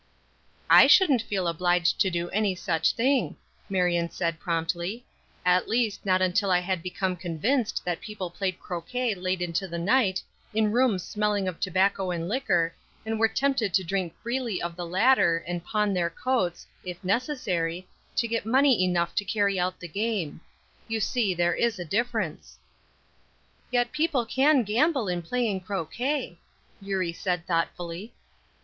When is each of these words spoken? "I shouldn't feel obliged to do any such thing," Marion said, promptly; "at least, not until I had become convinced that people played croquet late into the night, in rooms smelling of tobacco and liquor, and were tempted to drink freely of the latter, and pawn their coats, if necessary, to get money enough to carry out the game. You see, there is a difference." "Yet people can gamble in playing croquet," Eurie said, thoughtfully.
"I 0.67 0.87
shouldn't 0.87 1.21
feel 1.21 1.47
obliged 1.47 1.99
to 2.01 2.09
do 2.09 2.27
any 2.31 2.55
such 2.55 2.93
thing," 2.93 3.37
Marion 3.69 4.09
said, 4.09 4.39
promptly; 4.39 5.05
"at 5.45 5.69
least, 5.69 6.07
not 6.07 6.23
until 6.23 6.49
I 6.49 6.59
had 6.59 6.81
become 6.81 7.15
convinced 7.15 7.85
that 7.85 8.01
people 8.01 8.31
played 8.31 8.59
croquet 8.59 9.13
late 9.13 9.43
into 9.43 9.67
the 9.67 9.77
night, 9.77 10.19
in 10.55 10.71
rooms 10.71 11.03
smelling 11.03 11.47
of 11.47 11.59
tobacco 11.59 12.09
and 12.09 12.27
liquor, 12.27 12.73
and 13.05 13.19
were 13.19 13.27
tempted 13.27 13.75
to 13.75 13.83
drink 13.83 14.15
freely 14.23 14.59
of 14.59 14.75
the 14.75 14.87
latter, 14.87 15.37
and 15.47 15.63
pawn 15.63 15.93
their 15.93 16.09
coats, 16.09 16.65
if 16.83 17.03
necessary, 17.03 17.87
to 18.15 18.27
get 18.27 18.43
money 18.43 18.83
enough 18.83 19.13
to 19.13 19.23
carry 19.23 19.59
out 19.59 19.79
the 19.79 19.87
game. 19.87 20.41
You 20.87 20.99
see, 20.99 21.35
there 21.35 21.53
is 21.53 21.77
a 21.77 21.85
difference." 21.85 22.57
"Yet 23.69 23.91
people 23.91 24.25
can 24.25 24.63
gamble 24.63 25.07
in 25.07 25.21
playing 25.21 25.59
croquet," 25.59 26.39
Eurie 26.81 27.13
said, 27.13 27.45
thoughtfully. 27.45 28.15